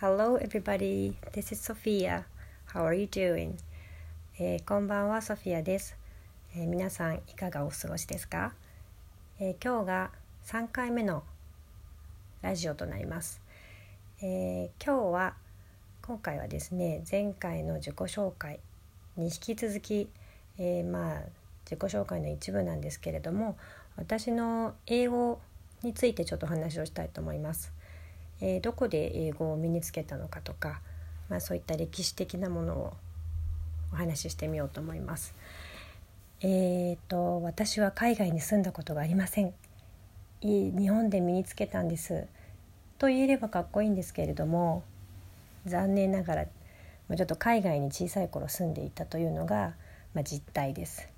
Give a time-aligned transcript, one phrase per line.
[0.00, 2.24] Hello everybody, this is Sophia.
[2.72, 3.56] How are you doing?
[4.38, 5.96] えーこんばんは、ソフィアです、
[6.54, 8.54] えー皆さんいかがお過ごしですか、
[9.40, 10.10] えー今日が
[10.46, 11.24] 3回目の
[12.42, 13.42] ラジオとなります、
[14.22, 15.34] え今日は
[16.02, 18.60] 今回はですね前回の自己紹介
[19.16, 20.08] に引き続き、
[20.58, 21.22] えまあ
[21.64, 23.58] 自己紹介の一部なんですけれども
[23.96, 25.40] 私の英語
[25.82, 27.72] についてちょっと話をしたいと思います。
[28.40, 30.80] えーどこで英語を身につけたのかとか、
[31.28, 32.92] まあ、そういった歴史的なものを
[33.92, 35.34] お話ししてみようと思います。
[36.40, 39.52] えー、と私は海外に住んだことがありません。
[40.40, 42.26] 日本で身につけたんです。
[42.98, 44.82] と言えればかっこいいんですけれども
[45.66, 49.74] 残念ながらちょっと海外に小さい頃住んでいたというのが、
[50.14, 51.08] まあ、実態です。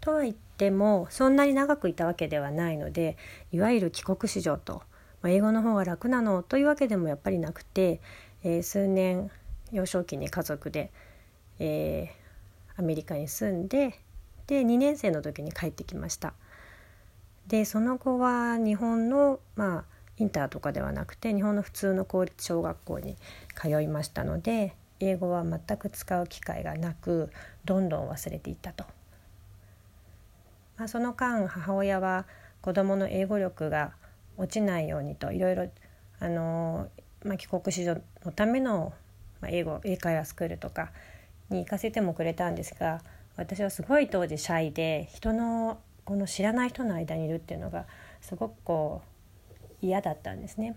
[0.00, 3.16] とは言ってもそんなに長くいたわけではないので
[3.52, 4.82] いわゆる帰国子女と、
[5.24, 8.02] まあ、英語の方が楽なのというわけでもやっぱりなくて、
[8.44, 9.30] えー数年
[9.72, 10.92] 幼少期に家族で、
[11.58, 12.24] えー
[12.76, 14.00] アメリカに住んで
[14.48, 16.34] で2年生の時に帰ってきました。
[17.46, 19.84] でその後は日本のまあ
[20.18, 23.16] インターとかではなくて日本の普通の公立小学校に
[23.54, 27.30] 通いましたので英語は全く使う機会がなく
[27.64, 28.84] どんどん忘れていったと。
[30.76, 32.26] まあ、その間母親は
[32.60, 33.92] 子どもの英語力が
[34.36, 35.68] 落ちないようにといろいろ
[36.20, 36.88] あの、
[37.24, 38.92] まあ、帰国子女のための、
[39.40, 40.90] まあ、英語英会話スクールとか
[41.50, 43.02] に行かせてもくれたんですが
[43.36, 47.86] 私はすごい当時シャイで人のこの知らない人の間にいるっていうのが
[48.20, 49.02] すごくこ
[49.82, 50.76] う嫌だったんですね。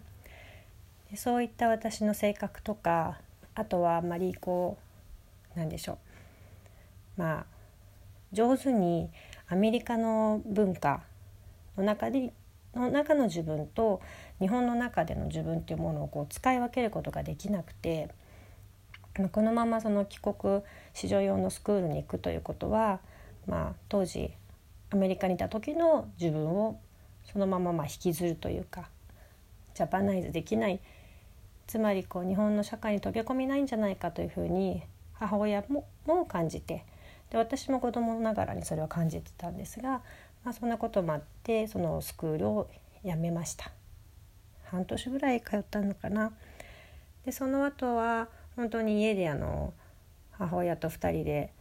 [1.12, 3.20] でそういった私の性格とか
[3.56, 4.78] あとはあまりこ
[5.56, 5.98] うなんでしょ
[7.18, 7.46] うまあ
[8.34, 9.10] 上手に
[9.48, 11.04] アメリカの文化
[11.78, 12.34] の中で
[12.76, 14.02] の中の自分と
[14.40, 18.10] 日本の中での自分っていうものをこう使い分けることができなくて
[19.18, 20.62] まあこのままその帰国
[20.94, 23.00] 子女用のスクールに行くということは、
[23.48, 24.32] まあ、当時
[24.92, 26.80] アメリカにいた時の自分を
[27.32, 28.90] そのまままあ引きずるというか
[29.76, 30.80] ジャパナイズできない。
[31.68, 36.86] つまりこう日本の社会に溶け込みないんじゃないかというふうに母親もも感じて
[37.30, 40.02] で私も子供ながらにそれは感じてたんですが、
[40.48, 42.70] まあ、そんなこともあってそのスクールを
[43.04, 43.70] 辞めました。
[44.64, 46.32] 半年ぐらい通ったのかな。
[47.26, 49.74] でその後は本当に家であの
[50.32, 51.52] 母親と2人で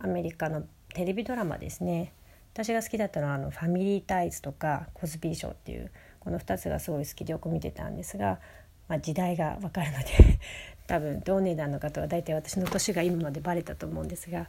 [0.00, 2.12] アメリカのテレビドラマですね。
[2.54, 8.40] 私が好きだったのはあの「ファミリータイズ」とか「コズビー賞」っていうこの2つがすごい好きでよく見てたんですが、
[8.88, 10.04] まあ、時代が分かるので
[10.88, 14.48] 多分同年代の方は大体私の年が今までバレたと思うんですが、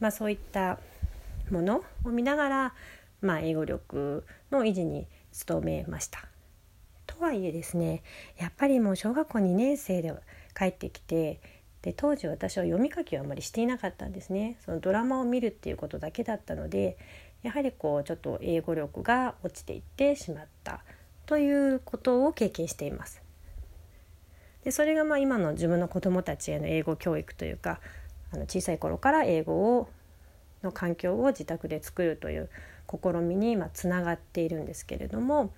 [0.00, 0.80] まあ、そういった
[1.48, 2.74] ものを見ながら、
[3.20, 5.06] まあ、英語力の維持に
[5.46, 6.30] 努めました。
[7.06, 8.02] とはいえですね
[8.38, 10.14] やっぱりもう小学校2年生で
[10.56, 11.40] 帰ってきて
[11.82, 16.96] で当時私は読み書きをあまりしていなかったんですねそのドラマを見るっていうことだけだったので
[17.42, 20.84] やはりこうちょっと英語力が落ちていってしまった
[21.26, 23.22] ということを経験しています。
[24.64, 27.80] でそれがまあ今の自分の子どもたちへの英語教育というか
[28.30, 29.88] あの小さい頃から英語を
[30.62, 32.50] の環境を自宅で作るという
[32.90, 35.50] 試みにまあつながっているんですけれども、ま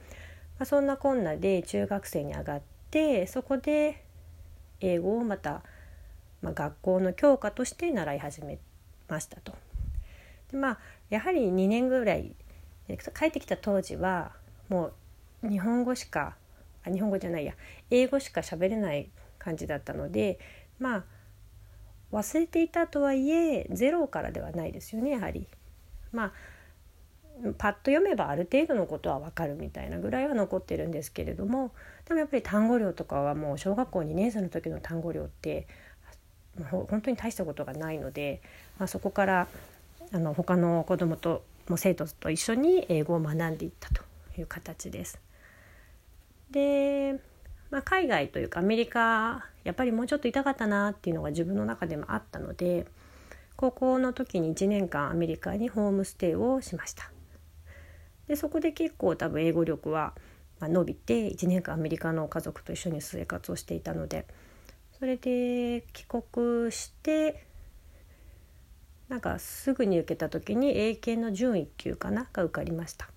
[0.60, 4.04] あ、そんなこんなで中学生に上がってそこで
[4.80, 5.62] 英語をまた、
[6.42, 8.58] まあ、学校の教科として習い始め
[9.08, 9.54] ましたと。
[10.50, 10.78] でまあ
[11.08, 12.34] やはり2年ぐらい
[13.18, 14.32] 帰ってきた当時は
[14.68, 14.92] も
[15.42, 16.36] う日本語しか
[16.84, 17.54] あ日本語じゃないや
[17.90, 20.38] 英語しか喋れない感じだったので
[20.78, 21.04] まあ
[22.12, 25.46] 忘れていたとはいえゼロからではないですよねやはり。
[26.12, 26.32] まあ
[27.58, 31.72] パッと読めばある程度のことは分かるみたいなぐらいは残ってるんですけれども
[32.06, 35.66] でもやっぱり単語量とかはもう小学校2年生の時の単語量って
[36.70, 38.42] 本当に大したことがないので、
[38.78, 39.48] まあ、そこから
[40.12, 44.02] あの他の子どもとも生徒と一緒に英語を学んでいったと
[44.38, 45.18] いう形です。
[46.50, 47.18] で、
[47.70, 52.86] まあ、海外というかアメリカやっぱりもうちょっといたかったなっていうのが自分の中でもあったので
[53.56, 57.10] 高校の時に1年間アメリカにホームステイをしました。
[58.28, 60.14] でそこで結構多分英語力は
[60.60, 64.26] 伸びて1年間アメリカの家族と一緒に生活をしていたので
[64.98, 67.44] それで帰国して
[69.08, 73.08] なんかすぐに受けた時に英検の準1級かなが受かりました。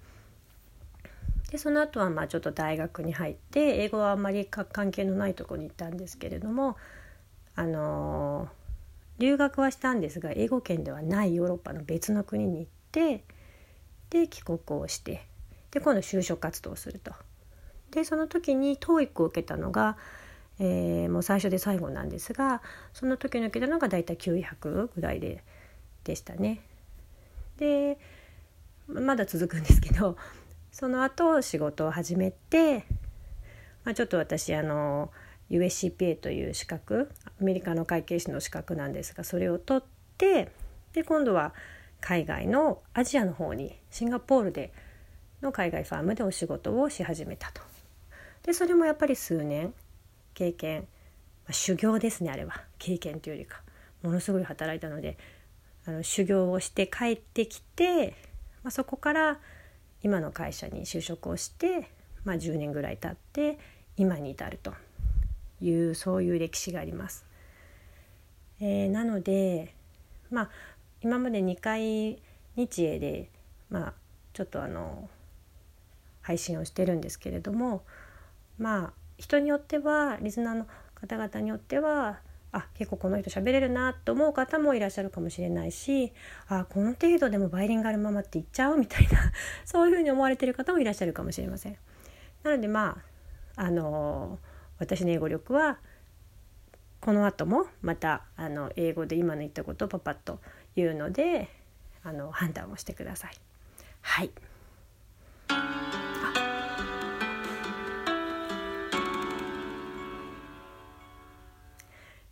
[1.52, 6.76] でその後はまあちょっと大学に入って英語はあんまり関係のないところに行ったんですけれども
[7.56, 8.66] あのー
[9.18, 13.24] 留学はしたんですが英語圏ではないヨーロッパの別の国に行って
[14.16, 15.26] で帰国をして
[15.72, 17.12] で今度就職活動をすると。
[17.92, 19.98] でその時に TOEIC を受けたのが、
[20.60, 22.62] えー、もう最初で最後なんですが
[22.94, 25.44] その時抜けたのがだいたい900ぐらいで
[26.04, 26.62] でしたね。
[27.58, 27.98] で
[28.88, 30.18] まだ続くんですけど
[30.72, 32.86] その後仕事を始めて、
[33.84, 35.12] まあ、ちょっと私あの
[35.50, 37.10] USCPA という資格
[37.40, 39.84] アメリカの会計士の資格なんですがそれを取っ
[40.18, 40.52] て
[40.94, 41.54] で今度は
[42.06, 44.72] 海外のアジアの方にシンガポールで
[45.42, 47.64] の海外ファームでお仕事をし始めたと。
[48.44, 49.74] でそれもやっぱり数年
[50.36, 50.88] 経験、ま
[51.50, 53.64] あ、修行ですねあれは経験というよりか
[54.04, 55.18] ものすごい働いたので
[55.88, 58.10] あの修行をして帰ってきて、
[58.62, 59.40] まあ、そこから
[60.04, 61.90] 今の会社に就職をして、
[62.24, 63.58] まあ、10年ぐらい経って
[63.98, 64.76] 今に至ると
[65.60, 67.26] いうそういう歴史があります。
[68.60, 69.74] えー、なので
[70.30, 70.50] まあ
[71.06, 72.20] 今まで2回
[72.56, 73.30] 日英で
[73.70, 73.94] まあ
[74.34, 75.08] ちょっとあの
[76.24, 77.84] 配信をしてるんですけれども
[78.58, 82.18] まあ人によってはリスナーの方々によっては
[82.52, 86.12] あ結構この人喋れるなと思う方もいらっしゃるかもしれないし
[86.48, 89.32] あこの程度でもバイリンガルママって言っちゃうみたいな
[89.64, 91.78] そういうふうに思われてる方もいらっしゃるかもしれません。
[92.42, 92.98] なのでま
[93.58, 94.40] ああの
[94.80, 95.78] 私の英語力は
[97.00, 100.40] この後もまたあの英語で今の言ったことをパパッと
[100.76, 101.50] 言うので
[102.04, 103.38] あの判断をしてください。
[104.02, 104.30] はい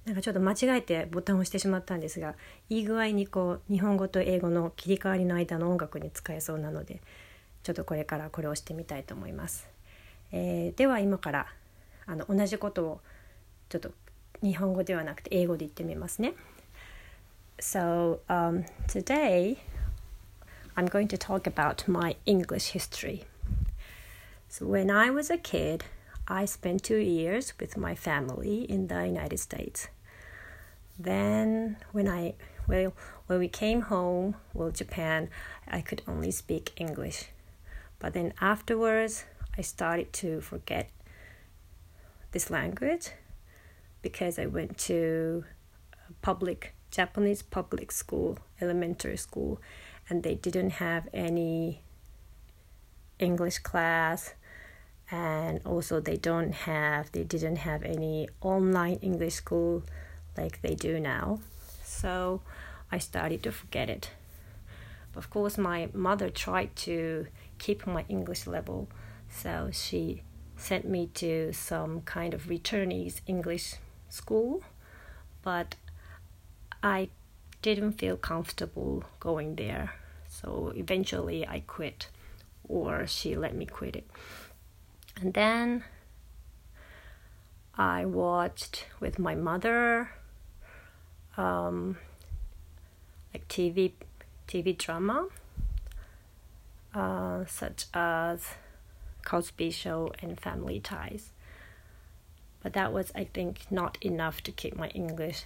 [0.06, 2.36] なんかちょっと間違えてボタンを押してしまったんですが
[2.70, 7.02] いい具合にこう日本語と英語の切り替わりの間の音楽に使えそうなので
[7.64, 9.68] ちょっとこれからこれをしてみたいと思います。
[10.34, 11.48] えー、では今から
[12.06, 13.02] あの同じことを
[13.70, 13.92] ちょっと
[14.42, 16.34] 日本語ではなくて英語で言ってみますね。
[17.60, 19.60] So um, today
[20.76, 23.24] I'm going to talk about my English history.
[24.50, 25.86] So when I was a kid,
[26.28, 29.88] I spent two years with my family in the United States.
[30.98, 32.36] Then, when I
[32.68, 32.94] well,
[33.28, 35.30] when we came home, well, Japan,
[35.68, 37.26] I could only speak English.
[38.00, 39.26] But then afterwards,
[39.58, 40.90] I started to forget
[42.32, 43.12] this language
[44.02, 45.46] because I went to
[46.22, 49.60] public Japanese public school, elementary school,
[50.08, 51.82] and they didn't have any
[53.18, 54.36] English class.
[55.10, 59.84] And also they don't have they didn't have any online english school
[60.38, 61.40] like they do now.
[61.84, 62.42] So
[62.92, 64.12] i started to forget it.
[65.16, 67.28] Of course my mother tried to
[67.60, 68.88] keep my english level.
[69.30, 70.24] So she
[70.58, 73.76] sent me to some kind of returnees english
[74.10, 74.64] school.
[75.44, 75.76] But
[76.84, 77.10] i
[77.64, 79.94] didn't feel comfortable going there
[80.28, 82.10] so eventually i quit
[82.68, 84.08] or she let me quit it
[85.20, 85.84] and then
[87.76, 90.12] I watched with my mother
[91.38, 91.98] um,
[93.34, 93.94] like TV
[94.48, 95.28] TV drama
[96.94, 98.46] uh, such as
[99.26, 101.32] Cosby Show and Family Ties.
[102.62, 105.46] But that was, I think, not enough to keep my English.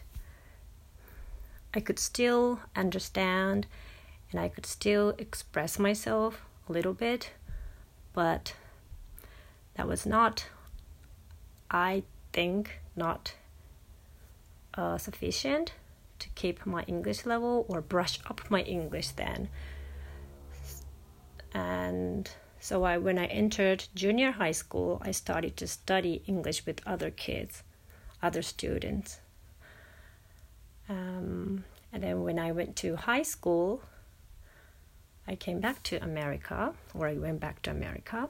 [1.74, 3.68] I could still understand
[4.32, 7.32] and I could still express myself a little bit,
[8.14, 8.54] but
[9.76, 10.48] that was not,
[11.72, 13.36] I think, not
[14.74, 15.74] uh, sufficient
[16.20, 19.50] to keep my English level or brush up my English then.
[21.54, 26.82] And so I, when I entered junior high school, I started to study English with
[26.86, 27.64] other kids,
[28.22, 29.20] other students.
[30.90, 33.82] Um, and then when I went to high school,
[35.28, 38.30] I came back to America, or I went back to America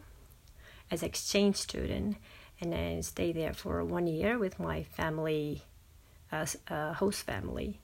[0.90, 2.18] as exchange student
[2.60, 5.64] and then stayed there for one year with my family
[6.32, 7.80] as a host family.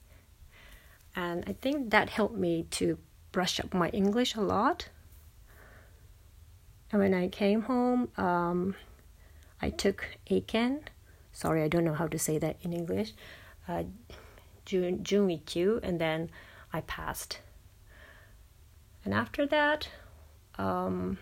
[1.16, 2.98] And i think that helped me to
[3.32, 4.90] brush up my english a lot.
[6.92, 8.76] And when i came home um,
[9.62, 10.82] i took aiken.
[11.32, 13.14] Sorry i don't know how to say that in english.
[13.68, 13.84] Uh,
[14.66, 16.30] june june EQ, and then
[16.72, 17.40] i passed
[19.06, 19.90] and after that
[20.58, 21.18] um,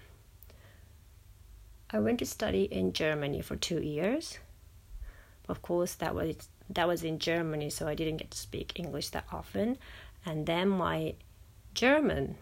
[1.93, 4.39] I went to study in Germany for two years.
[5.47, 9.09] Of course, that was that was in Germany, so I didn't get to speak English
[9.09, 9.77] that often.
[10.25, 11.15] And then my
[11.73, 12.35] German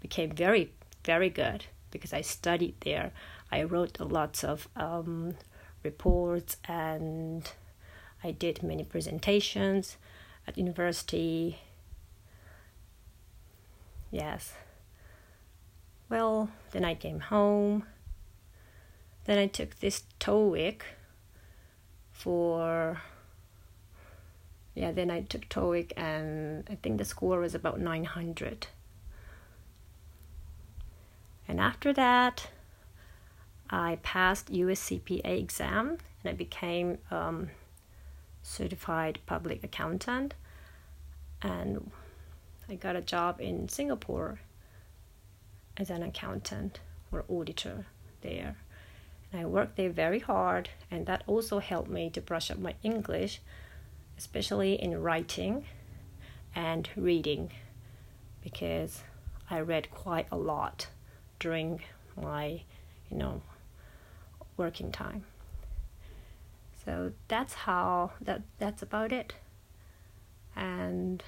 [0.00, 0.72] became very
[1.04, 3.12] very good because I studied there.
[3.52, 5.34] I wrote lots of um,
[5.84, 7.50] reports and
[8.22, 9.96] I did many presentations
[10.46, 11.58] at university.
[14.10, 14.54] Yes.
[16.08, 17.84] Well, then I came home
[19.30, 20.82] then I took this TOEIC
[22.10, 23.00] for
[24.74, 28.66] yeah then I took TOEIC and I think the score was about 900
[31.46, 32.48] and after that
[33.70, 37.50] I passed USCPA exam and I became um,
[38.42, 40.34] certified public accountant
[41.42, 41.90] and
[42.68, 44.38] I got a job in Singapore
[45.76, 46.78] as an accountant
[47.10, 47.86] or auditor
[48.20, 48.56] there.
[49.32, 52.74] And I worked there very hard, and that also helped me to brush up my
[52.82, 53.40] English,
[54.18, 55.64] especially in writing
[56.54, 57.50] and reading,
[58.42, 59.02] because
[59.48, 60.88] I read quite a lot
[61.40, 61.80] during
[62.20, 62.62] my,
[63.10, 63.42] you know,
[64.56, 65.24] working time.
[66.90, 69.34] So that's how that that's about it.
[70.56, 71.22] And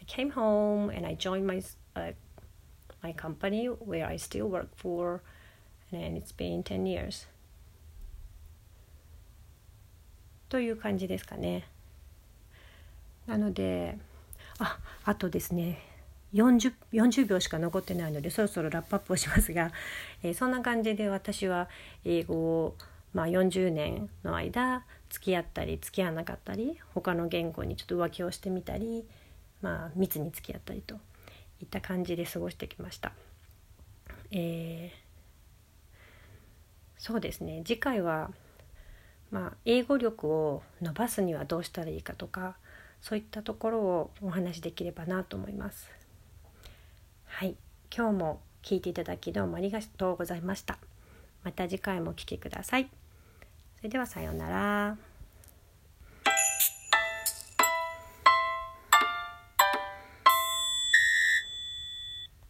[0.00, 1.60] I came home and I joined my
[1.94, 2.12] uh,
[3.02, 5.22] my company where I still work for,
[5.92, 7.26] and it's been 10 years.
[10.48, 11.68] という感じですかね。
[13.26, 13.98] なので、
[14.58, 15.82] あ、あとですね、
[16.32, 19.70] 40, 40秒しか残ってないのでそろそろラップアップをしますが、
[20.22, 21.68] えー、そんな感じで私は
[22.06, 22.74] 英語を、
[23.14, 29.06] まあ、40年の間付き合ったり付き合わなかったり他の言語にちょっと浮気をしてみたり
[29.62, 30.96] まあ、密に付き合ったりと
[31.60, 33.12] いった感じで過ごしてきました。
[34.30, 36.00] えー、
[36.98, 38.30] そうですね次回は、
[39.30, 42.56] まあ、英語力を伸ばすにはどうしたらいいかとか
[43.00, 45.90] そういったところをお話しできればなと思います。
[47.24, 47.56] はい、
[47.94, 50.78] 今日も聞いていただきどうもありがとうございました。
[51.44, 52.97] また次回もお聴きください。
[53.78, 55.07] それではさようなら。